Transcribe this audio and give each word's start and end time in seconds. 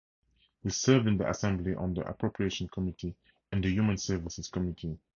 He 0.63 0.71
served 0.71 1.05
in 1.07 1.17
the 1.17 1.29
Assembly 1.29 1.75
on 1.75 1.93
the 1.93 2.01
Appropriations 2.03 2.71
Committee 2.71 3.15
and 3.51 3.63
the 3.63 3.69
Human 3.69 3.99
Services 3.99 4.47
Committee. 4.49 4.97